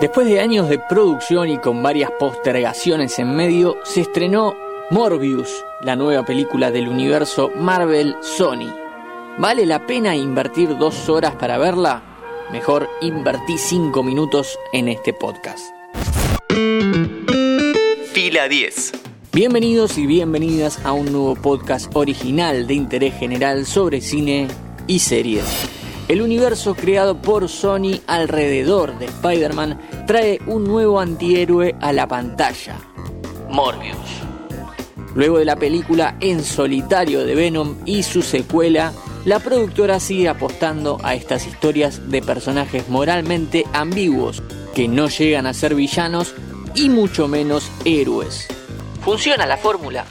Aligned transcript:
Después 0.00 0.28
de 0.28 0.38
años 0.38 0.68
de 0.68 0.78
producción 0.78 1.48
y 1.48 1.58
con 1.58 1.82
varias 1.82 2.12
postergaciones 2.20 3.18
en 3.18 3.34
medio, 3.34 3.78
se 3.82 4.02
estrenó 4.02 4.54
Morbius, 4.90 5.64
la 5.82 5.96
nueva 5.96 6.24
película 6.24 6.70
del 6.70 6.88
universo 6.88 7.50
Marvel 7.56 8.14
Sony. 8.20 8.72
¿Vale 9.38 9.66
la 9.66 9.88
pena 9.88 10.14
invertir 10.14 10.78
dos 10.78 11.08
horas 11.08 11.34
para 11.34 11.58
verla? 11.58 12.04
Mejor 12.52 12.88
invertí 13.00 13.58
cinco 13.58 14.04
minutos 14.04 14.56
en 14.72 14.86
este 14.86 15.12
podcast. 15.12 15.74
Fila 18.12 18.46
10. 18.48 18.92
Bienvenidos 19.32 19.98
y 19.98 20.06
bienvenidas 20.06 20.78
a 20.84 20.92
un 20.92 21.10
nuevo 21.10 21.34
podcast 21.34 21.90
original 21.96 22.68
de 22.68 22.74
interés 22.74 23.14
general 23.18 23.66
sobre 23.66 24.00
cine 24.00 24.46
y 24.86 25.00
series. 25.00 25.77
El 26.08 26.22
universo 26.22 26.74
creado 26.74 27.20
por 27.20 27.50
Sony 27.50 28.00
alrededor 28.06 28.98
de 28.98 29.04
Spider-Man 29.04 29.78
trae 30.06 30.40
un 30.46 30.64
nuevo 30.64 31.00
antihéroe 31.00 31.76
a 31.82 31.92
la 31.92 32.08
pantalla, 32.08 32.78
Morbius. 33.50 33.98
Luego 35.14 35.38
de 35.38 35.44
la 35.44 35.56
película 35.56 36.16
en 36.20 36.42
solitario 36.42 37.26
de 37.26 37.34
Venom 37.34 37.76
y 37.84 38.04
su 38.04 38.22
secuela, 38.22 38.94
la 39.26 39.38
productora 39.40 40.00
sigue 40.00 40.30
apostando 40.30 40.96
a 41.02 41.14
estas 41.14 41.46
historias 41.46 42.10
de 42.10 42.22
personajes 42.22 42.88
moralmente 42.88 43.66
ambiguos, 43.74 44.42
que 44.74 44.88
no 44.88 45.08
llegan 45.08 45.44
a 45.44 45.52
ser 45.52 45.74
villanos 45.74 46.34
y 46.74 46.88
mucho 46.88 47.28
menos 47.28 47.70
héroes. 47.84 48.48
¿Funciona 49.02 49.44
la 49.44 49.58
fórmula? 49.58 50.06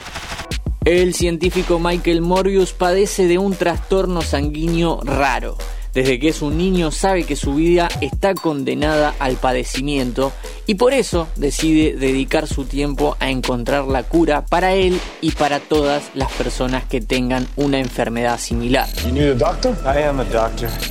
El 0.84 1.12
científico 1.12 1.80
Michael 1.80 2.22
Morbius 2.22 2.72
padece 2.72 3.26
de 3.26 3.38
un 3.38 3.56
trastorno 3.56 4.22
sanguíneo 4.22 5.00
raro 5.02 5.58
desde 5.98 6.20
que 6.20 6.28
es 6.28 6.42
un 6.42 6.56
niño 6.56 6.92
sabe 6.92 7.24
que 7.24 7.34
su 7.34 7.54
vida 7.54 7.88
está 8.00 8.32
condenada 8.32 9.16
al 9.18 9.34
padecimiento 9.34 10.30
y 10.64 10.76
por 10.76 10.92
eso 10.92 11.26
decide 11.34 11.96
dedicar 11.96 12.46
su 12.46 12.66
tiempo 12.66 13.16
a 13.18 13.30
encontrar 13.30 13.84
la 13.86 14.04
cura 14.04 14.46
para 14.46 14.74
él 14.74 15.00
y 15.20 15.32
para 15.32 15.58
todas 15.58 16.04
las 16.14 16.30
personas 16.30 16.84
que 16.84 17.00
tengan 17.00 17.48
una 17.56 17.80
enfermedad 17.80 18.38
similar. 18.38 18.86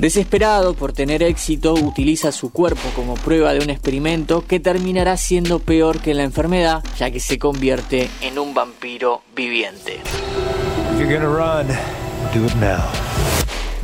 Desesperado 0.01 0.73
por 0.73 0.91
tener 0.91 1.23
éxito, 1.23 1.73
utiliza 1.73 2.33
su 2.33 2.51
cuerpo 2.51 2.89
como 2.93 3.13
prueba 3.13 3.53
de 3.53 3.59
un 3.59 3.69
experimento 3.69 4.45
que 4.45 4.59
terminará 4.59 5.15
siendo 5.15 5.59
peor 5.59 5.99
que 5.99 6.15
la 6.15 6.23
enfermedad, 6.23 6.83
ya 6.99 7.11
que 7.11 7.21
se 7.21 7.39
convierte 7.39 8.09
en 8.19 8.37
un 8.37 8.53
vampiro 8.53 9.21
viviente 9.33 10.01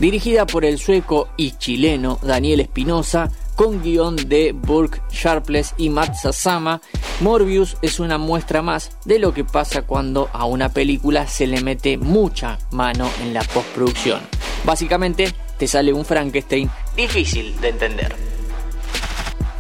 dirigida 0.04 0.46
por 0.46 0.66
el 0.66 0.80
sueco 0.80 1.30
y 1.38 1.52
chileno 1.52 2.20
Daniel 2.22 2.60
Espinosa, 2.60 3.32
con 3.56 3.82
guion 3.82 4.18
de 4.18 4.52
Burke 4.52 5.02
Sharpless 5.10 5.76
y 5.78 5.90
Matt 5.90 6.16
Sasama, 6.16 6.82
Morbius 7.22 7.78
es 7.82 8.02
una 8.02 8.18
muestra 8.18 8.62
más 8.62 8.98
de 9.06 9.18
lo 9.18 9.34
que 9.34 9.46
pasa 9.46 9.84
cuando 9.84 10.30
a 10.34 10.44
una 10.44 10.68
película 10.68 11.26
se 11.26 11.48
le 11.48 11.62
mete 11.62 11.98
mucha 11.98 12.60
mano 12.72 13.10
en 13.22 13.34
la 13.34 13.44
postproducción. 13.44 14.20
Básicamente, 14.66 15.34
te 15.58 15.68
sale 15.70 15.94
un 15.94 16.04
Frankenstein 16.04 16.70
difícil 16.98 17.58
de 17.62 17.70
entender. 17.70 18.14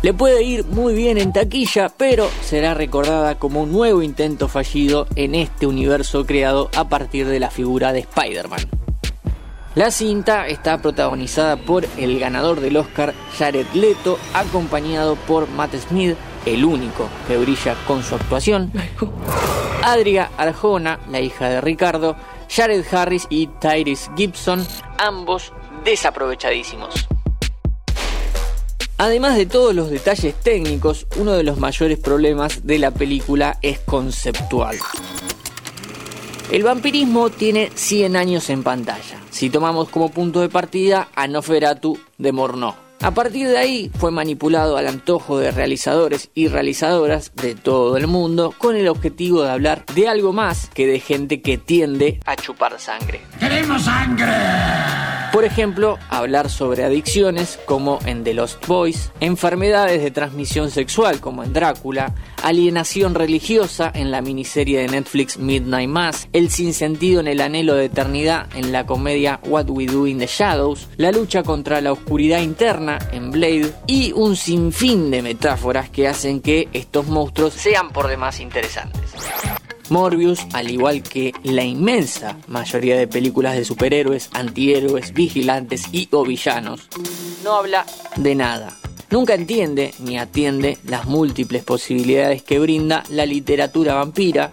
Le 0.01 0.13
puede 0.13 0.43
ir 0.43 0.65
muy 0.65 0.93
bien 0.93 1.17
en 1.17 1.31
taquilla, 1.31 1.87
pero 1.87 2.29
será 2.41 2.73
recordada 2.73 3.39
como 3.39 3.63
un 3.63 3.71
nuevo 3.71 4.03
intento 4.03 4.49
fallido 4.49 5.07
en 5.15 5.35
este 5.35 5.67
universo 5.67 6.25
creado 6.25 6.69
a 6.75 6.89
partir 6.89 7.27
de 7.27 7.39
la 7.39 7.49
figura 7.49 7.93
de 7.93 7.99
Spider-Man. 7.99 8.82
La 9.75 9.89
cinta 9.89 10.47
está 10.47 10.77
protagonizada 10.77 11.57
por 11.57 11.87
el 11.97 12.19
ganador 12.19 12.59
del 12.59 12.77
Oscar 12.77 13.15
Jared 13.39 13.65
Leto, 13.73 14.19
acompañado 14.35 15.15
por 15.15 15.49
Matt 15.49 15.73
Smith, 15.75 16.15
el 16.45 16.63
único 16.63 17.09
que 17.27 17.37
brilla 17.37 17.75
con 17.87 18.03
su 18.03 18.13
actuación, 18.13 18.71
Adria 19.83 20.29
Arjona, 20.37 20.99
la 21.09 21.21
hija 21.21 21.49
de 21.49 21.59
Ricardo, 21.59 22.15
Jared 22.49 22.85
Harris 22.91 23.25
y 23.31 23.47
Tyrese 23.47 24.11
Gibson, 24.15 24.63
ambos 24.99 25.51
desaprovechadísimos. 25.83 27.07
Además 28.99 29.37
de 29.37 29.47
todos 29.47 29.73
los 29.73 29.89
detalles 29.89 30.35
técnicos, 30.35 31.07
uno 31.17 31.31
de 31.33 31.43
los 31.43 31.57
mayores 31.57 31.97
problemas 31.97 32.65
de 32.67 32.77
la 32.77 32.91
película 32.91 33.57
es 33.63 33.79
conceptual. 33.79 34.77
El 36.53 36.61
vampirismo 36.61 37.31
tiene 37.31 37.71
100 37.73 38.15
años 38.15 38.51
en 38.51 38.61
pantalla, 38.61 39.19
si 39.31 39.49
tomamos 39.49 39.89
como 39.89 40.11
punto 40.11 40.39
de 40.39 40.49
partida 40.49 41.07
a 41.15 41.27
Noferatu 41.27 41.97
de 42.19 42.31
Morneau. 42.31 42.75
A 43.01 43.09
partir 43.09 43.47
de 43.47 43.57
ahí 43.57 43.91
fue 43.97 44.11
manipulado 44.11 44.77
al 44.77 44.85
antojo 44.85 45.39
de 45.39 45.49
realizadores 45.49 46.29
y 46.35 46.49
realizadoras 46.49 47.31
de 47.33 47.55
todo 47.55 47.97
el 47.97 48.05
mundo 48.05 48.53
con 48.55 48.75
el 48.75 48.87
objetivo 48.87 49.41
de 49.41 49.49
hablar 49.49 49.83
de 49.95 50.07
algo 50.07 50.31
más 50.31 50.69
que 50.75 50.85
de 50.85 50.99
gente 50.99 51.41
que 51.41 51.57
tiende 51.57 52.19
a 52.23 52.35
chupar 52.35 52.79
sangre. 52.79 53.21
¡Queremos 53.39 53.81
sangre! 53.81 55.02
Por 55.33 55.45
ejemplo, 55.45 55.97
hablar 56.11 56.47
sobre 56.47 56.83
adicciones 56.83 57.59
como 57.65 57.97
en 58.05 58.23
The 58.23 58.35
Lost 58.35 58.67
Boys, 58.67 59.11
enfermedades 59.19 60.03
de 60.03 60.11
transmisión 60.11 60.69
sexual 60.69 61.19
como 61.19 61.43
en 61.43 61.53
Drácula, 61.53 62.13
alienación 62.43 63.15
religiosa 63.15 63.91
en 63.95 64.11
la 64.11 64.21
miniserie 64.21 64.81
de 64.81 64.89
Netflix 64.89 65.39
Midnight 65.39 65.89
Mass, 65.89 66.27
el 66.33 66.51
sinsentido 66.51 67.19
en 67.19 67.27
el 67.27 67.41
anhelo 67.41 67.73
de 67.73 67.85
eternidad 67.85 68.47
en 68.55 68.71
la 68.71 68.85
comedia 68.85 69.39
What 69.47 69.71
We 69.71 69.87
Do 69.87 70.05
in 70.05 70.19
the 70.19 70.27
Shadows, 70.27 70.87
la 70.97 71.11
lucha 71.11 71.41
contra 71.41 71.81
la 71.81 71.93
oscuridad 71.93 72.41
interna 72.41 72.99
en 73.11 73.31
Blade 73.31 73.73
y 73.87 74.11
un 74.11 74.35
sinfín 74.35 75.09
de 75.09 75.23
metáforas 75.23 75.89
que 75.89 76.07
hacen 76.07 76.41
que 76.41 76.69
estos 76.73 77.07
monstruos 77.07 77.55
sean 77.55 77.89
por 77.89 78.07
demás 78.07 78.39
interesantes. 78.39 79.15
Morbius, 79.89 80.41
al 80.53 80.69
igual 80.69 81.03
que 81.03 81.33
la 81.43 81.63
inmensa 81.63 82.37
mayoría 82.47 82.97
de 82.97 83.07
películas 83.07 83.55
de 83.55 83.65
superhéroes, 83.65 84.29
antihéroes, 84.33 85.13
vigilantes 85.13 85.85
y 85.91 86.07
o 86.11 86.23
villanos, 86.23 86.87
no 87.43 87.55
habla 87.55 87.85
de 88.15 88.35
nada. 88.35 88.77
Nunca 89.09 89.35
entiende 89.35 89.93
ni 89.99 90.17
atiende 90.17 90.79
las 90.85 91.05
múltiples 91.05 91.63
posibilidades 91.63 92.41
que 92.41 92.57
brinda 92.57 93.03
la 93.09 93.25
literatura 93.25 93.93
vampira, 93.93 94.51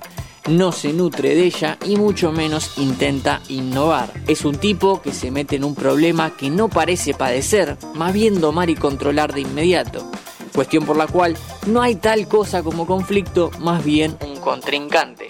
no 0.51 0.73
se 0.73 0.93
nutre 0.93 1.35
de 1.35 1.45
ella 1.45 1.79
y 1.87 1.97
mucho 1.97 2.33
menos 2.33 2.77
intenta 2.79 3.41
innovar. 3.49 4.13
Es 4.27 4.45
un 4.45 4.57
tipo 4.57 5.01
que 5.01 5.13
se 5.13 5.31
mete 5.31 5.57
en 5.57 5.65
un 5.65 5.75
problema 5.75 6.37
que 6.37 6.51
no 6.51 6.69
parece 6.69 7.15
padecer, 7.15 7.77
más 7.95 8.13
bien 8.13 8.41
domar 8.41 8.69
y 8.69 8.75
controlar 8.75 9.33
de 9.33 9.43
inmediato. 9.43 10.11
Cuestión 10.55 10.85
por 10.85 10.97
la 10.97 11.07
cual 11.07 11.37
no 11.67 11.81
hay 11.81 11.95
tal 11.95 12.27
cosa 12.29 12.63
como 12.63 12.87
conflicto, 12.87 13.51
más 13.61 13.85
bien 13.85 14.17
un 14.27 14.30
contrincante. 14.41 15.29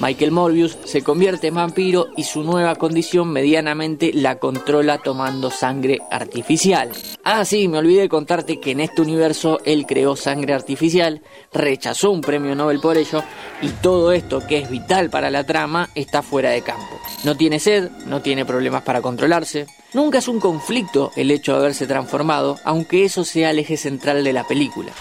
Michael 0.00 0.30
Morbius 0.30 0.78
se 0.84 1.02
convierte 1.02 1.48
en 1.48 1.56
vampiro 1.56 2.06
y 2.16 2.22
su 2.22 2.44
nueva 2.44 2.76
condición 2.76 3.28
medianamente 3.32 4.12
la 4.14 4.38
controla 4.38 4.98
tomando 4.98 5.50
sangre 5.50 5.98
artificial. 6.12 6.92
Ah, 7.24 7.44
sí, 7.44 7.66
me 7.66 7.78
olvidé 7.78 8.08
contarte 8.08 8.60
que 8.60 8.70
en 8.70 8.80
este 8.80 9.02
universo 9.02 9.58
él 9.64 9.86
creó 9.86 10.14
sangre 10.14 10.54
artificial, 10.54 11.22
rechazó 11.52 12.12
un 12.12 12.20
premio 12.20 12.54
Nobel 12.54 12.78
por 12.78 12.96
ello 12.96 13.24
y 13.60 13.70
todo 13.70 14.12
esto 14.12 14.46
que 14.46 14.58
es 14.58 14.70
vital 14.70 15.10
para 15.10 15.30
la 15.30 15.44
trama 15.44 15.88
está 15.96 16.22
fuera 16.22 16.50
de 16.50 16.62
campo. 16.62 17.00
No 17.24 17.36
tiene 17.36 17.58
sed, 17.58 17.90
no 18.06 18.22
tiene 18.22 18.44
problemas 18.44 18.82
para 18.82 19.02
controlarse. 19.02 19.66
Nunca 19.94 20.18
es 20.18 20.28
un 20.28 20.38
conflicto 20.38 21.10
el 21.16 21.32
hecho 21.32 21.52
de 21.52 21.58
haberse 21.58 21.88
transformado, 21.88 22.56
aunque 22.64 23.04
eso 23.04 23.24
sea 23.24 23.50
el 23.50 23.58
eje 23.58 23.76
central 23.76 24.22
de 24.22 24.32
la 24.32 24.46
película. 24.46 24.92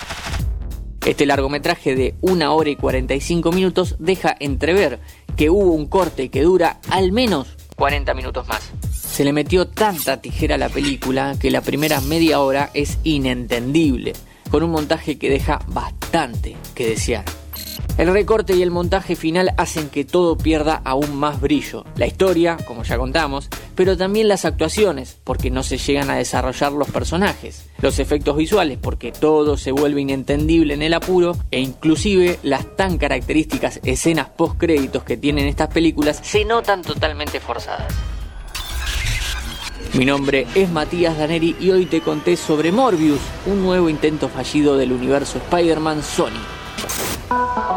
Este 1.07 1.25
largometraje 1.25 1.95
de 1.95 2.15
1 2.19 2.53
hora 2.53 2.69
y 2.69 2.75
45 2.75 3.53
minutos 3.53 3.95
deja 3.97 4.35
entrever 4.41 4.99
que 5.37 5.49
hubo 5.49 5.71
un 5.71 5.85
corte 5.85 6.27
que 6.27 6.41
dura 6.41 6.81
al 6.89 7.13
menos 7.13 7.55
40 7.77 8.13
minutos 8.13 8.45
más. 8.49 8.73
Se 8.91 9.23
le 9.23 9.31
metió 9.31 9.69
tanta 9.69 10.19
tijera 10.19 10.55
a 10.55 10.57
la 10.57 10.67
película 10.67 11.37
que 11.39 11.49
la 11.49 11.61
primera 11.61 12.01
media 12.01 12.41
hora 12.41 12.71
es 12.73 12.97
inentendible, 13.05 14.11
con 14.51 14.63
un 14.63 14.71
montaje 14.71 15.17
que 15.17 15.29
deja 15.29 15.61
bastante 15.69 16.57
que 16.75 16.89
desear. 16.89 17.23
El 17.97 18.13
recorte 18.13 18.55
y 18.55 18.61
el 18.61 18.69
montaje 18.69 19.15
final 19.15 19.53
hacen 19.57 19.89
que 19.89 20.05
todo 20.05 20.37
pierda 20.37 20.79
aún 20.85 21.15
más 21.15 21.41
brillo. 21.41 21.83
La 21.95 22.05
historia, 22.05 22.55
como 22.67 22.83
ya 22.83 22.95
contamos, 22.95 23.49
pero 23.73 23.97
también 23.97 24.27
las 24.27 24.45
actuaciones, 24.45 25.17
porque 25.23 25.49
no 25.49 25.63
se 25.63 25.79
llegan 25.79 26.11
a 26.11 26.15
desarrollar 26.15 26.73
los 26.73 26.91
personajes. 26.91 27.67
Los 27.81 27.97
efectos 27.97 28.37
visuales, 28.37 28.77
porque 28.79 29.11
todo 29.11 29.57
se 29.57 29.71
vuelve 29.71 30.01
inentendible 30.01 30.75
en 30.75 30.83
el 30.83 30.93
apuro, 30.93 31.35
e 31.49 31.59
inclusive 31.59 32.37
las 32.43 32.75
tan 32.75 32.99
características 32.99 33.79
escenas 33.83 34.29
post 34.29 34.59
créditos 34.59 35.03
que 35.03 35.17
tienen 35.17 35.47
estas 35.47 35.69
películas 35.69 36.19
se 36.21 36.45
notan 36.45 36.83
totalmente 36.83 37.39
forzadas. 37.39 37.91
Mi 39.93 40.05
nombre 40.05 40.45
es 40.53 40.69
Matías 40.69 41.17
Daneri 41.17 41.55
y 41.59 41.71
hoy 41.71 41.87
te 41.87 42.01
conté 42.01 42.37
sobre 42.37 42.71
Morbius, 42.71 43.21
un 43.47 43.63
nuevo 43.63 43.89
intento 43.89 44.29
fallido 44.29 44.77
del 44.77 44.91
universo 44.91 45.39
Spider-Man 45.39 46.03
Sony. 46.03 47.76